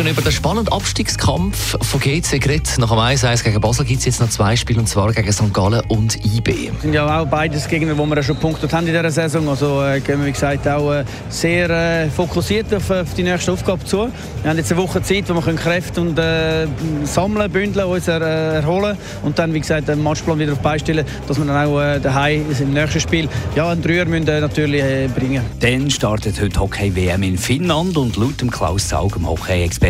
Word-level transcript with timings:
morgen 0.00 0.12
über 0.12 0.22
den 0.22 0.32
spannenden 0.32 0.72
Abstiegskampf 0.72 1.76
von 1.82 2.00
GC 2.00 2.40
geredet. 2.40 2.78
Nach 2.78 2.88
dem 2.88 2.98
1-1 2.98 3.44
gegen 3.44 3.60
Basel 3.60 3.84
gibt 3.84 3.98
es 3.98 4.06
jetzt 4.06 4.20
noch 4.20 4.30
zwei 4.30 4.56
Spiele, 4.56 4.80
und 4.80 4.86
zwar 4.86 5.12
gegen 5.12 5.30
St. 5.30 5.52
Gallen 5.52 5.82
und 5.88 6.24
IB. 6.24 6.70
sind 6.80 6.94
ja 6.94 7.20
auch 7.20 7.26
beides 7.26 7.68
Gegner, 7.68 7.98
wo 7.98 8.06
wir 8.06 8.22
schon 8.22 8.36
punktet 8.36 8.72
haben 8.72 8.86
in 8.86 8.94
dieser 8.94 9.10
Saison. 9.10 9.48
Also 9.48 9.82
äh, 9.82 10.00
gehen 10.00 10.20
wir, 10.20 10.26
wie 10.26 10.32
gesagt, 10.32 10.66
auch 10.68 10.92
äh, 10.92 11.04
sehr 11.28 11.68
äh, 11.68 12.08
fokussiert 12.08 12.72
auf, 12.72 12.90
auf 12.90 13.12
die 13.14 13.24
nächste 13.24 13.52
Aufgabe 13.52 13.84
zu. 13.84 14.08
Wir 14.42 14.50
haben 14.50 14.56
jetzt 14.56 14.72
eine 14.72 14.80
Woche 14.80 15.02
Zeit, 15.02 15.28
wo 15.28 15.34
wir 15.34 15.42
können 15.42 15.58
Kräfte 15.58 16.00
und, 16.00 16.18
äh, 16.18 16.66
sammeln, 17.04 17.50
bündeln, 17.50 17.86
uns 17.86 18.08
er, 18.08 18.22
äh, 18.22 18.54
erholen 18.56 18.96
und 19.22 19.38
dann, 19.38 19.52
wie 19.52 19.60
gesagt, 19.60 19.88
den 19.88 20.02
Matchplan 20.02 20.38
wieder 20.38 20.52
auf 20.52 20.60
beistellen, 20.60 21.04
dass 21.28 21.38
wir 21.38 21.44
dann 21.44 21.66
auch 21.66 21.78
äh, 21.78 22.00
daheim 22.00 22.46
im 22.58 22.72
nächsten 22.72 23.00
Spiel 23.00 23.28
ja, 23.54 23.68
einen 23.68 23.82
Dreier 23.82 24.06
müssen, 24.06 24.28
äh, 24.28 24.40
natürlich 24.40 24.82
äh, 24.82 25.08
bringen 25.08 25.44
Dann 25.60 25.90
startet 25.90 26.40
heute 26.40 26.58
Hockey-WM 26.58 27.22
in 27.22 27.36
Finnland 27.36 27.98
und 27.98 28.16
laut 28.16 28.40
dem 28.40 28.50
Klaus 28.50 28.88
Zaug, 28.88 29.14
dem 29.14 29.26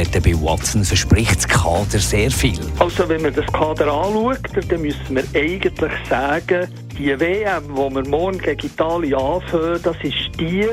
Hockey-Experten 0.01 0.23
bei 0.23 0.43
Watson, 0.43 0.85
verspricht 0.85 1.37
das 1.37 1.49
Kader 1.49 1.99
sehr 1.99 2.31
viel. 2.31 2.59
Also 2.79 3.09
wenn 3.09 3.23
man 3.23 3.35
das 3.35 3.47
Kader 3.47 3.93
anschaut, 3.93 4.39
dann 4.69 4.81
müssen 4.81 5.17
wir 5.17 5.25
eigentlich 5.35 5.93
sagen, 6.09 6.69
die 6.97 7.19
WM, 7.21 7.65
die 7.69 7.95
wir 7.95 8.09
morgen 8.09 8.39
gegen 8.39 8.67
Italien 8.67 9.15
anfangen, 9.15 9.81
das 9.83 9.97
ist 10.03 10.31
die, 10.39 10.67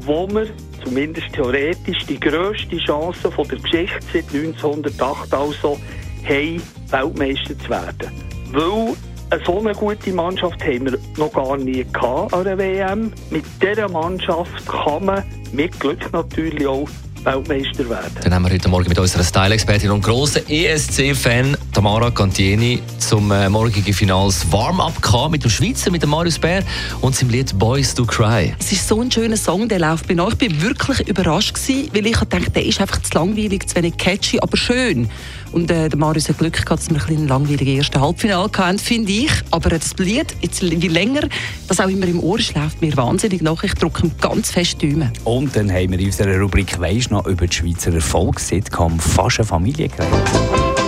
wo 0.00 0.28
wir 0.28 0.46
zumindest 0.84 1.32
theoretisch 1.32 2.06
die 2.06 2.18
grösste 2.18 2.76
Chance 2.78 3.30
von 3.30 3.46
der 3.48 3.58
Geschichte 3.58 4.00
seit 4.12 4.34
1908 4.34 5.34
also 5.34 5.78
haben, 6.24 6.62
Weltmeister 6.90 7.58
zu 7.58 7.68
werden. 7.68 8.10
Weil 8.50 8.94
eine 9.30 9.44
so 9.46 9.60
eine 9.60 9.72
gute 9.72 10.12
Mannschaft 10.12 10.62
haben 10.62 10.86
wir 10.86 10.98
noch 11.16 11.32
gar 11.32 11.56
nie 11.56 11.84
gehabt 11.84 12.34
an 12.34 12.44
der 12.44 12.58
WM. 12.58 13.12
Mit 13.30 13.44
dieser 13.62 13.88
Mannschaft 13.88 14.66
kann 14.66 15.04
man 15.06 15.24
mit 15.52 15.78
Glück 15.80 16.12
natürlich 16.12 16.66
auch 16.66 16.88
Weltmeister 17.24 17.88
werden. 17.88 18.12
Dann 18.22 18.34
haben 18.34 18.44
wir 18.44 18.52
heute 18.52 18.68
Morgen 18.68 18.88
mit 18.88 18.98
unserer 18.98 19.22
Style-Expertin 19.22 19.90
und 19.90 20.02
grossen 20.02 20.42
ESC-Fan 20.48 21.56
Tamara 21.72 22.10
Cantieni 22.10 22.82
zum 22.98 23.30
äh, 23.30 23.48
morgigen 23.48 23.92
Finals 23.92 24.50
Warm-up 24.50 25.00
gehabt 25.00 25.30
mit 25.30 25.44
dem 25.44 25.50
Schweizer, 25.50 25.90
mit 25.90 26.02
dem 26.02 26.10
Marius 26.10 26.38
Bär 26.38 26.62
und 27.00 27.14
seinem 27.14 27.30
Lied 27.30 27.56
Boys 27.58 27.94
Do 27.94 28.04
Cry. 28.04 28.54
Es 28.58 28.72
ist 28.72 28.88
so 28.88 29.00
ein 29.00 29.10
schöner 29.10 29.36
Song, 29.36 29.68
der 29.68 29.78
läuft 29.78 30.08
bei 30.08 30.20
euch. 30.20 30.34
Ich 30.40 30.50
war 30.52 30.62
wirklich 30.62 31.08
überrascht, 31.08 31.54
gewesen, 31.54 31.90
weil 31.94 32.06
ich 32.06 32.16
dachte, 32.16 32.50
der 32.50 32.64
ist 32.64 32.80
einfach 32.80 33.00
zu 33.02 33.16
langweilig, 33.16 33.68
zu 33.68 33.76
wenig 33.76 33.96
catchy, 33.96 34.38
aber 34.40 34.56
schön. 34.56 35.08
Und 35.52 35.70
äh, 35.70 35.88
der 35.88 35.98
Marius 35.98 36.28
hat 36.28 36.38
Glück 36.38 36.54
gehabt, 36.54 36.70
dass 36.70 36.90
wir 36.90 36.96
ein 36.96 37.06
bisschen 37.06 37.28
langweiligen 37.28 37.76
ersten 37.76 38.00
Halbfinale 38.00 38.50
hatten, 38.56 38.78
finde 38.78 39.12
ich. 39.12 39.30
Aber 39.50 39.70
das 39.70 39.96
Lied, 39.98 40.34
jetzt, 40.40 40.62
wie 40.62 40.88
länger 40.88 41.28
das 41.68 41.80
auch 41.80 41.88
immer 41.88 42.06
im 42.06 42.20
Ohr 42.20 42.38
ist, 42.38 42.54
läuft 42.54 42.80
mir 42.80 42.96
wahnsinnig 42.96 43.42
nach. 43.42 43.62
Ich 43.62 43.74
drücke 43.74 44.06
ihm 44.06 44.12
ganz 44.20 44.50
fest 44.50 44.80
die 44.80 44.92
Daumen. 44.92 45.12
Und 45.24 45.54
dann 45.54 45.70
haben 45.70 45.90
wir 45.90 45.98
in 45.98 46.06
unserer 46.06 46.38
Rubrik 46.38 46.80
«Weisst 46.80 47.10
noch» 47.10 47.26
über 47.26 47.46
die 47.46 47.54
Schweizer 47.54 47.92
Erfolgs-Sitcom 47.92 48.98
«Fast 48.98 49.40
eine 49.40 49.46
Familie» 49.46 49.88
geredet. 49.88 50.12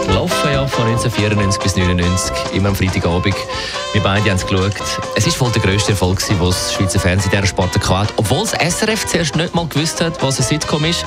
Laufen 0.09 0.51
ja 0.53 0.67
von 0.67 0.85
1994 0.87 1.63
bis 1.63 1.77
1999, 1.77 2.57
immer 2.57 2.69
am 2.69 2.75
Freitagabend. 2.75 3.35
Wir 3.93 4.03
beide 4.03 4.31
haben 4.31 4.37
es 4.37 4.47
geschaut. 4.47 4.75
Es 5.17 5.27
war 5.27 5.33
voll 5.33 5.53
der 5.53 5.63
grösste 5.63 5.93
Erfolg, 5.93 6.25
den 6.27 6.39
das 6.39 6.75
Schweizer 6.75 7.01
Fernsehen 7.01 7.33
in 7.33 7.39
dieser 7.39 7.47
Sparte 7.47 7.81
hatte. 7.89 8.13
Obwohl 8.17 8.47
das 8.47 8.53
SRF 8.53 9.07
zuerst 9.07 9.37
nicht 9.37 9.55
mal 9.55 9.67
gewusst 9.67 10.01
hat, 10.01 10.23
was 10.23 10.39
ein 10.39 10.45
Sitcom 10.45 10.85
ist. 10.85 11.05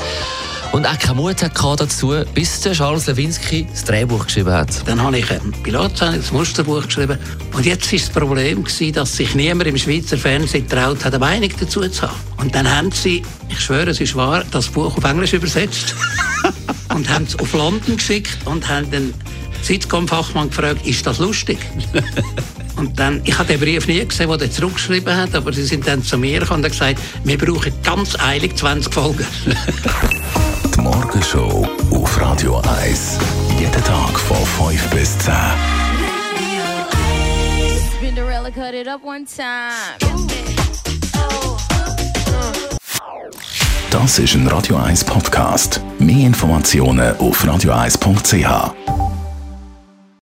Und 0.71 0.85
auch 0.85 0.99
keinen 0.99 1.17
Mut 1.17 1.41
hatte 1.41 1.75
dazu, 1.77 2.13
bis 2.33 2.61
der 2.61 2.73
Charles 2.73 3.07
Lewinsky 3.07 3.67
das 3.71 3.83
Drehbuch 3.85 4.25
geschrieben 4.25 4.51
hat. 4.51 4.87
Dann 4.87 5.01
habe 5.01 5.17
ich 5.17 5.31
ein 5.31 5.53
Pilotsendung, 5.63 6.19
das 6.21 6.31
Musterbuch 6.31 6.85
geschrieben. 6.85 7.17
Und 7.53 7.65
jetzt 7.65 7.91
war 7.91 7.99
das 7.99 8.09
Problem, 8.09 8.63
gewesen, 8.63 8.93
dass 8.93 9.15
sich 9.15 9.33
niemand 9.33 9.67
im 9.67 9.77
Schweizer 9.77 10.17
Fernsehen 10.17 10.67
traut 10.67 11.03
hat, 11.03 11.13
eine 11.13 11.19
Meinung 11.19 11.49
dazu 11.59 11.87
zu 11.87 12.03
haben. 12.03 12.13
Und 12.37 12.53
dann 12.53 12.69
haben 12.69 12.91
sie, 12.91 13.23
ich 13.49 13.59
schwöre, 13.59 13.89
es 13.89 13.99
ist 13.99 14.15
wahr, 14.15 14.43
das 14.51 14.67
Buch 14.67 14.95
auf 14.97 15.03
Englisch 15.03 15.33
übersetzt 15.33 15.95
und 16.93 17.09
haben 17.09 17.25
es 17.25 17.39
auf 17.39 17.53
London 17.53 17.97
geschickt 17.97 18.37
und 18.45 18.67
haben 18.67 18.91
den 18.91 19.13
Sitcom-Fachmann 19.63 20.49
gefragt, 20.49 20.85
ist 20.85 21.05
das 21.07 21.17
lustig? 21.17 21.57
Und 22.77 22.99
dann, 22.99 23.21
ich 23.23 23.35
habe 23.35 23.47
den 23.47 23.59
Brief 23.59 23.87
nie 23.87 24.05
gesehen, 24.05 24.29
den 24.29 24.39
er 24.39 24.51
zurückgeschrieben 24.51 25.15
hat, 25.15 25.33
aber 25.33 25.51
sie 25.51 25.65
sind 25.65 25.87
dann 25.87 26.03
zu 26.03 26.15
mir 26.15 26.41
gekommen 26.41 26.59
und 26.59 26.65
haben 26.65 26.71
gesagt, 26.71 26.99
wir 27.23 27.37
brauchen 27.37 27.73
ganz 27.83 28.15
eilig 28.19 28.55
20 28.55 28.93
Folgen. 28.93 29.25
Die 30.77 30.83
Morgenshow 30.83 31.67
auf 31.91 32.21
Radio 32.21 32.61
1. 32.81 33.17
Jeden 33.57 33.83
Tag 33.83 34.19
von 34.19 34.37
5 34.37 34.89
bis 34.91 35.17
10. 35.17 35.33
Cinderella 37.99 38.51
cut 38.51 38.73
it 38.73 38.87
up 38.87 39.03
one 39.03 39.25
time. 39.25 39.71
Das 43.89 44.19
ist 44.19 44.35
ein 44.35 44.47
Radio 44.47 44.75
1 44.75 45.03
Podcast. 45.03 45.81
Mehr 45.97 46.27
Informationen 46.27 47.17
auf 47.17 47.43
radio1.ch. 47.43 48.96